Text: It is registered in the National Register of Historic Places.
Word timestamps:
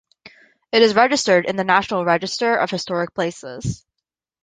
It 0.71 0.81
is 0.81 0.95
registered 0.95 1.45
in 1.45 1.57
the 1.57 1.63
National 1.63 2.03
Register 2.03 2.55
of 2.55 2.71
Historic 2.71 3.13
Places. 3.13 3.85